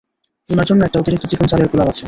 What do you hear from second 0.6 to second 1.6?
জন্য একটা অতিরিক্ত চিকন